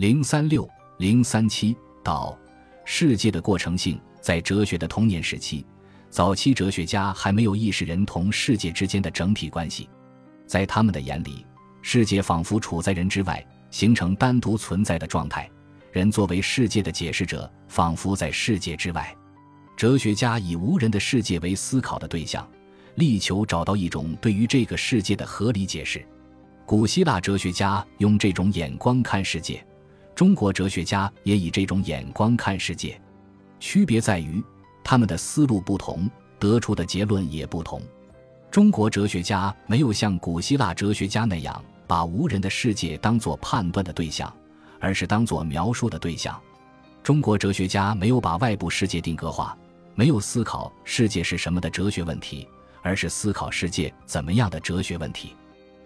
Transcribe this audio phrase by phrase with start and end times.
[0.00, 2.34] 零三六零三七道，
[2.86, 5.62] 世界的过程性，在哲学的童年时期，
[6.08, 9.90] 早期哲学家还没有意识人同世界之间的整体关系，
[10.46, 11.44] 在他们的眼里，
[11.82, 15.46] 世界仿佛处在人之外，形成单独存在的状态。
[15.92, 19.14] 人作为世界的解释者，仿佛在世界之外。
[19.76, 22.50] 哲学家以无人的世界为思考的对象，
[22.94, 26.02] 力求找到一种对于这个世界的合理解释。
[26.64, 29.62] 古希腊哲学家用这种眼光看世界，
[30.20, 33.00] 中国哲学家也以这种眼光看世界。
[33.58, 34.44] 区别在于，
[34.84, 37.80] 他们的思路不同，得出的结论也不同。
[38.50, 44.30] 中国哲学家没有像古希腊哲学家那样把无人的世界当作判断的对象。
[44.78, 46.38] 而是当作描述的对象。
[47.02, 49.56] 中国哲学家没有把外部世界定格化，
[49.94, 52.46] 没有思考世界是什么的哲学问题，
[52.82, 55.34] 而是思考世界怎么样的哲学问题。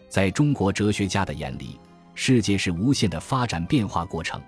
[0.08, 1.78] 在中国哲学家的眼里，
[2.14, 4.40] 世界是无限的发展变化过程。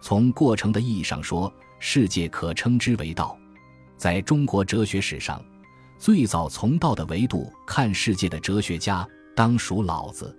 [0.00, 3.36] 从过程的意义上说，世界可称之为道。
[3.96, 5.42] 在中国哲学史上，
[5.98, 10.36] 最早从道的维度看世界的哲学家，当属老子。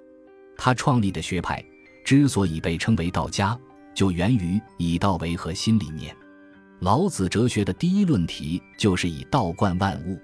[0.58, 1.64] 他创立的学派。
[2.06, 3.60] 之所以被称为道家，
[3.96, 6.16] 就源于以道为核心理念。
[6.82, 10.22] 老子哲学的第一论题就是以道观万物。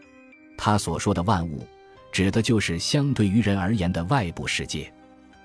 [0.55, 1.65] 他所说的万物，
[2.11, 4.93] 指的就是相对于人而言的外部世界。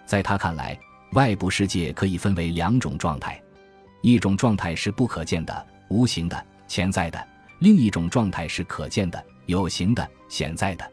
[0.05, 0.79] 在他看来，
[1.13, 3.43] 外部世界可以分为两种状态：
[4.03, 7.19] 一种状态是不可见的、无形的、潜在的；
[7.61, 10.93] 另一种状态是可见的、有形的、显在的。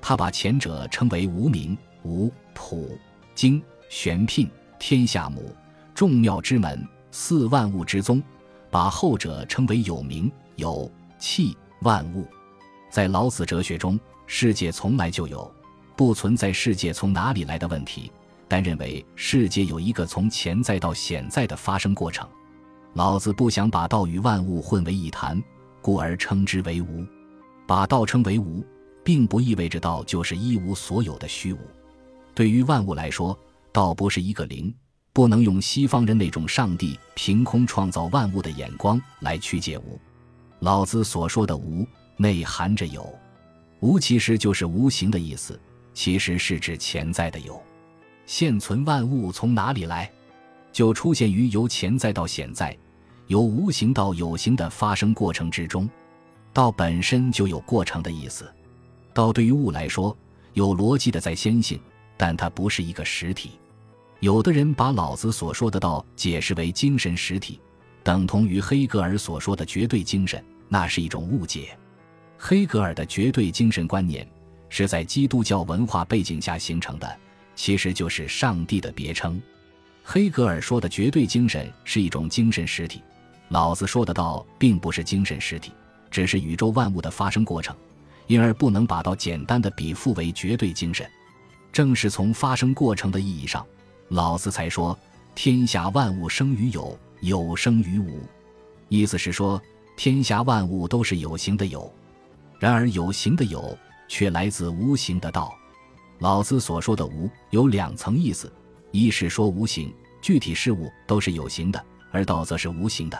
[0.00, 2.98] 他把前者称为无名、无普、
[3.34, 4.48] 精、玄牝。
[4.84, 5.54] 天下母，
[5.94, 8.20] 众妙之门，四万物之宗，
[8.68, 12.26] 把后者称为有名有气万物。
[12.90, 15.48] 在老子哲学中，世界从来就有，
[15.94, 18.10] 不存在世界从哪里来的问题，
[18.52, 22.28] 但认为世界有一个从潜在到显在的发生过程。
[22.92, 25.42] 老子不想把道与万物混为一谈，
[25.80, 27.02] 故而称之为无。
[27.66, 28.62] 把道称为无，
[29.02, 31.58] 并不意味着道就是一无所有的虚无。
[32.34, 33.34] 对于万物来说，
[33.72, 34.70] 道不是一个零，
[35.14, 39.98] 不能用西方人那种上帝凭空创造万物的眼光来曲解无。
[40.58, 41.86] 老子所说的无，
[42.18, 43.10] 内含着有。
[43.80, 45.58] 无其实就是无形的意思，
[45.94, 47.58] 其实是指潜在的有。
[48.34, 50.10] 现存万物从哪里来？
[50.72, 52.74] 就出现于由潜在到显在，
[53.26, 55.86] 由无形到有形的发生过程之中。
[56.50, 58.50] 道本身就有过程的意思。
[59.12, 60.16] 道对于物来说，
[60.54, 61.78] 有逻辑的在先性，
[62.16, 63.50] 但它不是一个实体。
[64.20, 67.60] 有的人把老子所说的道解释为精神实体，
[68.02, 71.76] 等同于黑格尔所说的绝对精神，那是一种误解。
[72.38, 74.26] 黑格尔的绝对精神观念
[74.70, 77.18] 是在基督教文化背景下形成的，
[77.54, 79.40] 其实就是上帝的别称。
[80.04, 83.00] 黑格尔说的绝对精神是一种精神实体，
[83.48, 85.72] 老子说的道并不是精神实体，
[86.10, 87.76] 只是宇宙万物的发生过程，
[88.26, 91.08] 因而不能把道简单的比附为绝对精神。
[91.72, 93.64] 正是从发生过程的意义上。
[94.08, 94.98] 老子才说
[95.34, 98.20] ：“天下万物生于有，有生于无。”
[98.90, 99.58] 意思是说，
[99.96, 101.90] 天下万物都是有形的有，
[102.58, 105.54] 然而有形的有却来自无形的道。
[106.22, 108.50] 老子所说的无有两层意思：
[108.92, 113.18] 一是说无形具体事物都是有形的，而道则是无形的；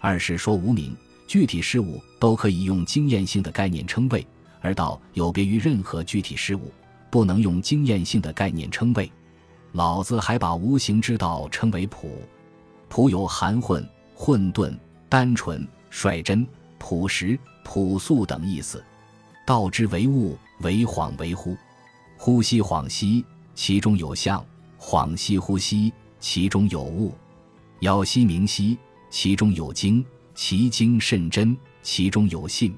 [0.00, 0.92] 二是说无名
[1.28, 4.26] 具体事物都可以用经验性的概念称谓，
[4.60, 6.72] 而道有别于任何具体事物，
[7.08, 9.08] 不能用经验性的概念称谓。
[9.70, 12.10] 老子还把无形之道称为朴，
[12.88, 14.76] 朴有含混、混沌、
[15.08, 16.44] 单纯、率真、
[16.80, 18.84] 朴实、朴素等意思。
[19.46, 21.56] 道之为物，为恍为惚。
[22.22, 24.44] 呼吸恍兮，其中有象；
[24.78, 27.14] 恍兮呼吸，其中有物。
[27.80, 28.76] 杳兮明兮，
[29.08, 30.04] 其中有精；
[30.34, 32.76] 其精甚真，其中有信。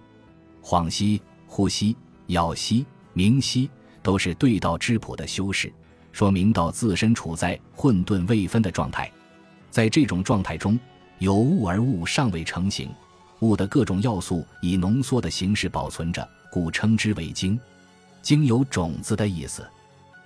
[0.63, 1.97] 恍兮、呼吸、
[2.29, 3.69] 杳兮、明兮，
[4.01, 5.73] 都是对道之朴的修饰。
[6.13, 9.11] 说明道自身处在混沌未分的状态，
[9.73, 10.79] 在这种状态中，
[11.19, 12.89] 有物而物尚未成形，
[13.41, 17.59] 物的各种要素以浓缩的形式保存着，故称之为精。
[18.23, 19.69] 精有种子的意思，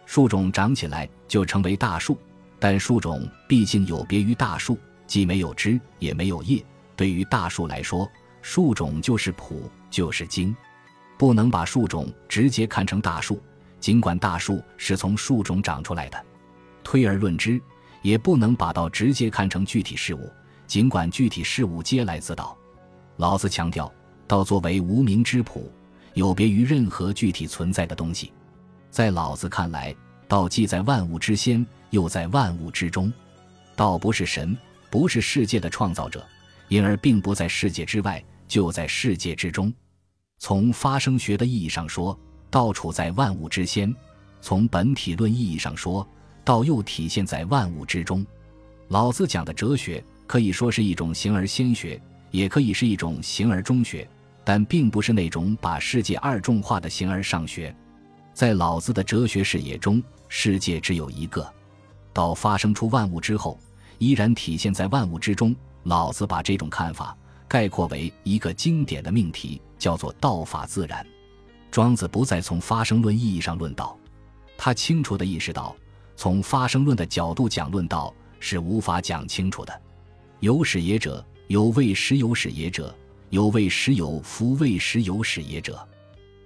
[0.05, 2.17] 树种长起来就成为大树，
[2.59, 6.65] 但树种毕竟有别于大树，既没有枝也没有叶。
[6.95, 8.09] 对于大树来说，
[8.43, 10.55] 树种就是朴，就是精，
[11.19, 13.43] 不能把树种直接看成大树。
[13.81, 16.25] 尽管大树是从树种长出来的，
[16.83, 17.61] 推而论之，
[18.03, 20.31] 也不能把道直接看成具体事物。
[20.67, 22.57] 尽管具体事物皆来自道，
[23.17, 23.93] 老子强调，
[24.27, 25.71] 道作为无名之朴，
[26.17, 28.33] 有别于任何具体存在的东西。
[28.91, 29.95] 在老子看来，
[30.27, 33.13] 道既在万物之先，又在万物之中。
[33.75, 34.57] 道不是神，
[34.89, 36.27] 不是世界的创造者，
[36.69, 39.71] 因而并不在世界之外，就在世界之中。
[40.39, 42.19] 从发生学的意义上说，
[42.51, 43.93] 道处在万物之先；
[44.41, 46.09] 从本体论意义上说，
[46.47, 48.25] 道又体现在万物之中。
[48.89, 54.09] 老子讲的哲学可以说是一种形而先学，也可以是一种形而中学，
[54.47, 57.75] 但并不是那种把世界二重化的形而上学。
[58.33, 61.53] 在老子的哲学视野中，世界只有一个。
[62.13, 63.59] 道发生出万物之后，
[63.99, 65.53] 依然体现在万物之中。
[65.83, 67.17] 老子把这种看法
[67.49, 71.05] 概括为一个经典的命题，叫做“道法自然”。
[71.69, 73.99] 庄子不再从发生论意义上论道，
[74.57, 75.75] 他清楚地意识到，
[76.15, 79.83] 从发生论的角度讲论道是无法讲清楚的。
[80.39, 82.97] 有始也者，有未始有始也者，
[83.31, 85.77] 有未始有夫未始有始也者，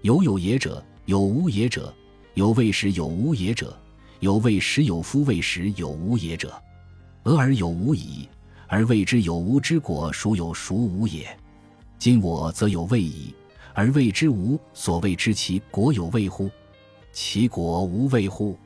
[0.00, 1.94] 有有也者，有无也者，
[2.32, 3.76] 有未始有无也者，
[4.20, 6.50] 有未始有夫未始有无也者。
[7.24, 8.26] 俄而有无矣，
[8.66, 11.28] 而谓之有无之果，孰有孰无也？
[11.98, 13.34] 今我则有未矣，
[13.74, 14.58] 而谓之无。
[14.72, 16.50] 所谓之其果有未乎？
[17.12, 18.56] 其果无未乎？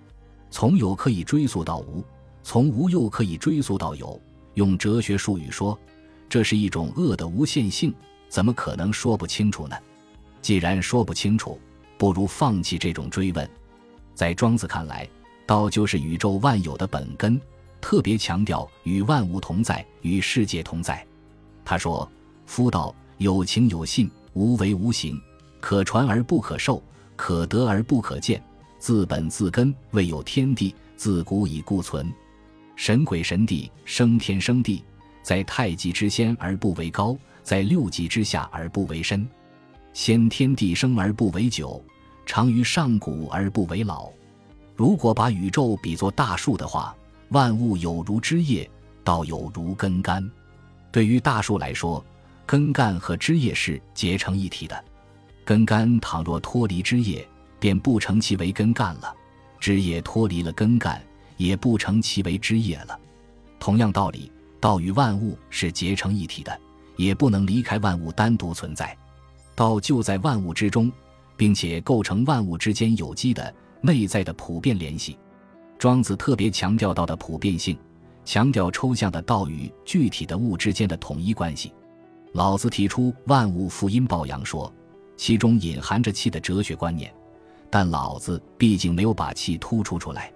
[0.53, 2.05] 从有可以追溯到无，
[2.45, 4.21] 从无又可以追溯到有。
[4.55, 5.77] 用哲学术语说，
[6.29, 7.95] 这是一种恶的无限性，
[8.29, 9.77] 怎么可能说不清楚呢？
[10.43, 11.59] 既然说不清楚，
[11.97, 13.49] 不如放弃这种追问。
[14.15, 15.09] 在庄子看来，
[15.47, 17.41] 道就是宇宙万有的本根。
[17.81, 21.07] 特别强调与万物同在，与世界同在。
[21.67, 22.11] 他说
[22.47, 25.21] ：“夫道有情有信，无为无形，
[25.61, 26.83] 可传而不可受，
[27.15, 28.43] 可得而不可见。
[28.79, 32.11] 自本自根，未有天地，自古以固存。
[32.75, 34.83] 神鬼神帝，生天生地，
[35.25, 39.27] 在太极之先而不为高，在六极之下而不为深。
[39.93, 41.85] 先天地生而不为久，
[42.25, 44.09] 长于上古而不为老。
[44.77, 46.95] 如果把宇宙比作大树的话。”
[47.31, 48.71] 万物有如枝叶，
[49.03, 50.31] 道有如根干。
[50.93, 52.05] 对于大树来说，
[52.47, 54.85] 根干和枝叶是结成一体的。
[55.45, 57.27] 根干倘若脱离枝叶，
[57.59, 59.13] 便不成其为根干了；
[59.59, 61.03] 枝叶脱离了根干，
[61.37, 62.97] 也不成其为枝叶了。
[63.59, 64.31] 同样道理，
[64.65, 66.59] 道与万物是结成一体的，
[66.97, 68.97] 也不能离开万物单独存在。
[69.55, 70.91] 道就在万物之中，
[71.37, 75.19] 并且构成万物之间有机的内在的普遍联系。
[75.79, 77.77] 庄子特别强调道的普遍性，
[78.25, 81.71] 强调抽象的道与具体的物之间的统一关系。
[82.33, 84.73] 老子提出万物负阴抱阳说，
[85.15, 87.13] 其中隐含着气的哲学观念，
[87.69, 90.33] 但老子毕竟没有把气突出出来。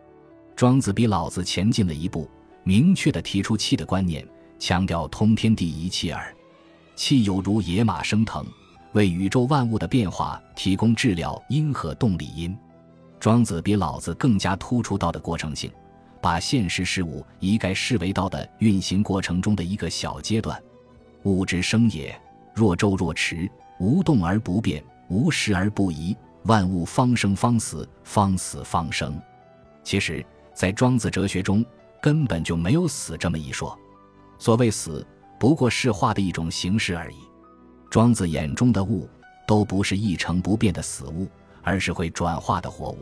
[0.55, 2.29] 庄子比老子前进了一步，
[2.69, 4.23] 明确地提出气的观念，
[4.59, 6.37] 强调通天地一气耳。
[6.95, 8.45] 气有如野马升腾，
[8.93, 12.55] 为宇宙万物的变化提供治疗因和动力因。
[13.19, 15.73] 庄子比老子更加突出道的过程性，
[16.21, 20.63] 把现实事物一概视为道的运行过程中的一个小阶段。
[21.23, 22.15] 物之生也，
[22.53, 23.51] 若周若驰，
[23.81, 26.15] 无动而不变，无时而不移。
[26.43, 29.19] 万物方生方死，方死方生。
[29.83, 30.23] 其实，
[30.53, 31.65] 在庄子哲学中，
[32.01, 33.79] 根本就没有死这么一说。
[34.39, 35.07] 所谓死，
[35.39, 37.17] 不过是化的一种形式而已。
[37.91, 39.09] 庄子眼中的物，
[39.47, 41.29] 都不是一成不变的死物。
[41.61, 42.99] 而是会转化的活物，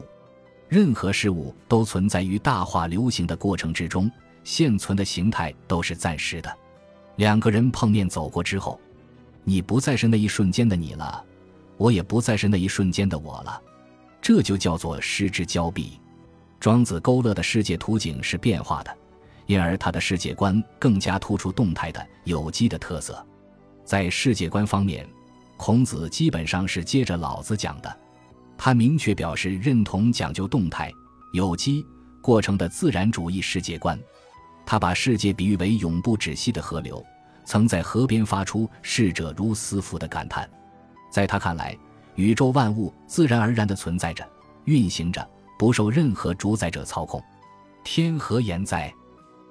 [0.69, 4.11] 任何事物都存在于大化流行的过程之中，
[4.43, 6.53] 现存的形态都是暂时的。
[7.15, 8.81] 两个人碰面走过之后，
[9.45, 11.23] 你不再是那一瞬间的你了，
[11.77, 13.63] 我也不再是那一瞬间的我了，
[14.21, 16.01] 这就叫做失之交臂。
[16.59, 18.97] 庄子勾勒的世界图景是变化的，
[19.47, 23.25] 因而他的世界观更加突出动态的有机的特色。
[23.85, 25.07] 在世界观方面，
[25.57, 27.97] 孔子基本上是接着老子讲的。
[28.59, 30.91] 他明确表示认同讲究动态、
[31.33, 31.85] 有机
[32.23, 33.99] 过程的自然主义世界观。
[34.65, 37.05] 他把世界比喻为永不止息的河流，
[37.45, 40.49] 曾在河边发出“逝者如斯夫”的感叹。
[41.11, 41.79] 在他看来，
[42.17, 44.27] 宇宙万物自然而然地存在着、
[44.65, 45.25] 运行着，
[45.59, 47.23] 不受任何主宰者操控。
[47.85, 48.93] 天何言哉？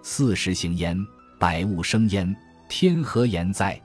[0.02, 0.98] 四时行焉，
[1.40, 2.36] 百物生焉。
[2.68, 3.82] 天何言哉？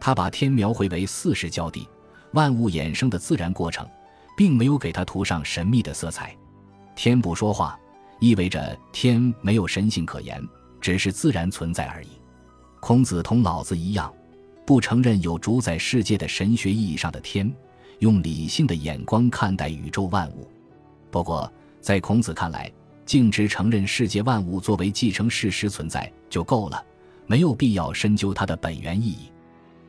[0.00, 1.88] 他把天描绘为四时交地、
[2.32, 3.88] 万物衍生的自然过程。
[4.36, 6.34] 并没有给他涂上神秘的色彩。
[6.94, 7.78] 天不说话，
[8.20, 10.42] 意味着天没有神性可言，
[10.80, 12.08] 只是自然存在而已。
[12.80, 14.12] 孔子同老子一样，
[14.66, 17.52] 不承认有主宰世界的神学意义上的天，
[18.00, 20.48] 用理性的眼光看待宇宙万物。
[21.14, 21.48] 不过，
[21.80, 22.68] 在孔子看来，
[23.06, 26.84] 径直承认世界万物作为继承事实存在就够了，
[27.28, 29.30] 没有必要深究它的本源意义。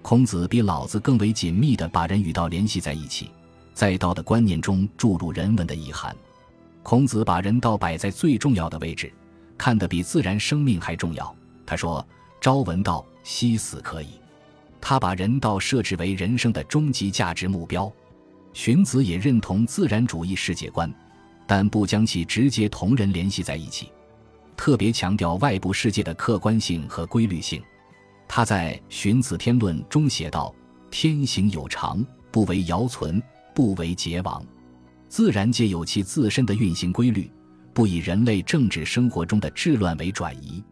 [0.04, 3.32] 孔子比老子更为紧密地把人与道联系在一起。
[3.74, 6.16] 在道的观念中注入人文的意涵，
[6.84, 9.12] 孔子把人道摆在最重要的位置，
[9.58, 11.36] 看得比自然生命还重要。
[11.66, 12.08] 他说
[12.40, 14.10] ：“朝闻道，夕死可矣。
[14.80, 17.92] 他把人道设置为人生的终极价值目标。
[18.54, 20.90] 荀子也认同自然主义世界观，
[21.48, 23.92] 但不将其直接同人联系在一起，
[24.58, 27.62] 特别强调外部世界的客观性和规律性。
[28.28, 30.54] 他在《荀子·天论》中写道
[30.90, 33.22] ：“天行有常，不为尧存，
[33.54, 34.44] 不为桀亡。
[35.08, 37.30] 自然界有其自身的运行规律，
[37.74, 40.64] 不以人类政治生活中的治乱为转移。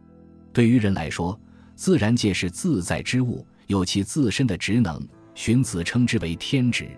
[0.52, 1.38] 对于人来说，
[1.76, 5.00] 自然界是自在之物，有其自身的职能。
[5.34, 6.88] 荀子称之为天职。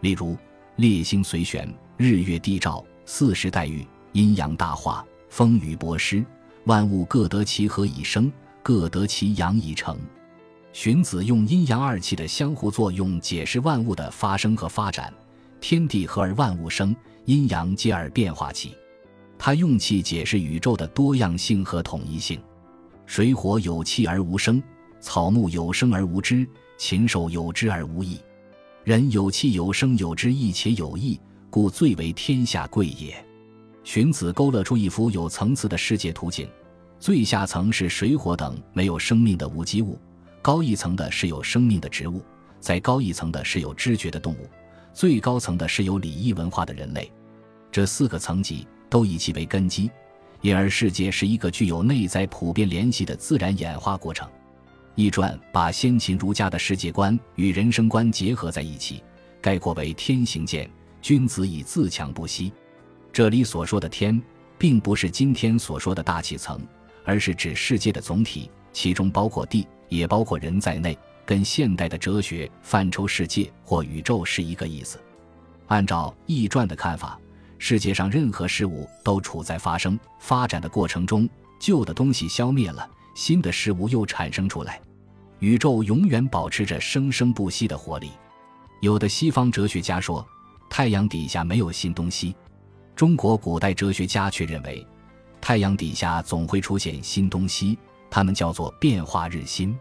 [0.00, 0.36] 例如，
[0.76, 6.24] 列星随旋，日月地照，四时代遇，阴阳大化，风雨播施，
[6.64, 8.32] 万物各得其和以生。”
[8.64, 9.94] 各得其阳以成。
[10.72, 15.12] 荀子用阴阳二气的相互作用解释万物的发生和发展。
[15.60, 16.96] 天地合而万物生，
[17.26, 18.74] 阴阳接而变化起。
[19.36, 22.40] 他用气解释宇宙的多样性和统一性。
[23.04, 24.62] 水火有气而无声，
[24.98, 28.18] 草木有生而无知，禽兽有知而无义。
[28.82, 31.20] 人有气有声有知义且有义，
[31.54, 33.14] 故最为天下贵也。
[33.84, 36.48] 荀子勾勒出一幅有层次的世界图景。
[36.98, 39.96] 最下层是水火等没有生命的无机物，
[40.42, 42.20] 高一层的是有生命的植物，
[42.58, 44.50] 再高一层的是有知觉的动物，
[44.92, 47.08] 最高层的是有礼仪文化的人类。
[47.70, 49.88] 这四个层级都以其为根基，
[50.40, 54.28] 因而世界是一个具有内在普遍联系的自然演化过程。
[54.96, 59.04] 易传把先秦儒家的世界观与人生观结合在一起，
[59.40, 60.68] 概括为“天行健，
[61.04, 62.50] 君子以自强不息”。
[63.12, 64.18] 这里所说的天，
[64.56, 66.58] 并不是今天所说的大气层。
[67.04, 70.96] 而是指世界的总体，其中包括地，也包括人在内，
[71.26, 74.98] 跟现代的哲学范畴世界或宇宙是一个意思。
[75.66, 77.20] 按照易传的看法，
[77.58, 81.28] 世界上任何事物都处在发生、发展的过程中，
[81.60, 84.80] 旧的东西消灭了，新的事物又产生出来，
[85.40, 88.12] 宇宙永远保持着生生不息的活力。
[88.80, 90.26] 有的西方哲学家说，
[90.76, 92.34] 太阳底下没有新东西，
[92.96, 94.84] 中国古代哲学家却认为。
[95.40, 97.78] 太阳底下总会出现新东西，
[98.10, 99.78] 他们叫做变化日新。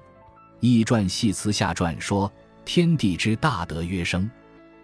[0.59, 2.31] 易传系辞下传说
[2.63, 4.29] ：“天地之大德曰生。”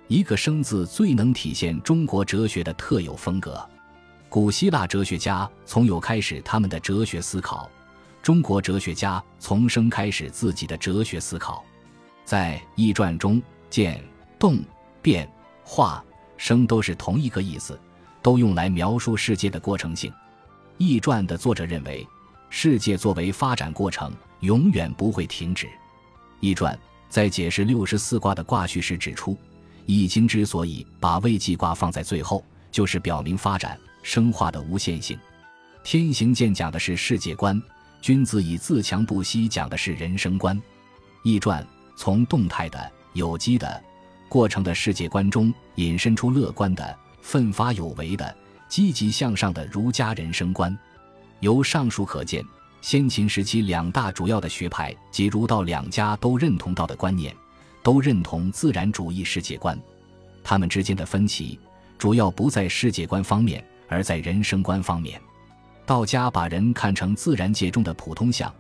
[0.10, 3.64] 一个“生”字最能体现中国哲学的特有风格。
[4.30, 7.70] 古希腊哲学家从有开始他们的哲学思考，
[8.24, 11.64] 中国哲学家从生开始自己的哲学思考。
[12.26, 13.40] 在易传中，
[13.70, 14.04] 见
[14.40, 14.58] 动、
[15.04, 15.32] 变、
[15.72, 16.04] 化、
[16.36, 17.80] 生都是同一个意思，
[18.24, 20.12] 都用来描述世界的过程性。
[20.80, 22.06] 易传的作者认为，
[22.50, 25.70] 世界作为发展过程，永远不会停止。
[26.40, 29.38] 易传在解释六十四卦的卦序时指出，
[29.86, 35.20] 易经之所以把未济卦放在最后，就是表明发展生化的无限性。
[35.84, 37.62] 天行健讲的是世界观，
[38.02, 40.60] 君子以自强不息讲的是人生观。
[41.22, 43.84] 易传从动态的、有机的
[44.30, 48.34] 过程的世界观中，引申出乐观的、奋发有为的。
[48.70, 50.78] 积极向上的儒家人生观，
[51.40, 52.46] 由上述可见，
[52.82, 57.36] 先秦时期两大主要的学派及儒道两家都认同道的观念，
[57.82, 59.76] 都认同自然主义世界观。
[60.44, 61.60] 他们之间的分歧
[61.98, 65.20] 主要不在世界观方面，而在人生观方面。
[65.84, 68.54] 道家把人看成自然界中的普通相，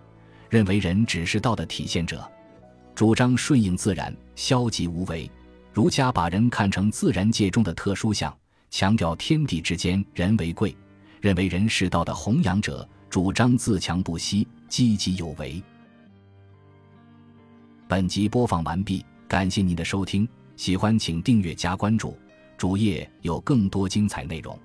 [0.49, 2.27] 认为人只是道的体现者，
[2.95, 5.29] 主张顺应自然、消极无为；
[5.79, 8.37] 儒家把人看成自然界中的特殊相。
[8.69, 10.75] 强调天地之间人为贵，
[11.21, 15.63] 认为人是道的弘扬者，主张自强不息、积极有为。
[17.87, 22.19] 本集播放完毕，感谢您的收听，喜欢请订阅加关注，
[22.57, 24.59] 主页有更多精彩内容。